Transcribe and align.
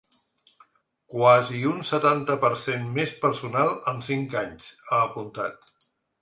“Quasi 1.15 1.61
un 1.71 1.83
setanta 1.89 2.37
per 2.45 2.51
cent 2.63 2.87
més 2.97 3.13
personal 3.27 3.71
en 3.93 4.01
cinc 4.09 4.35
anys”, 4.43 4.73
ha 4.89 5.05
apuntat. 5.11 5.71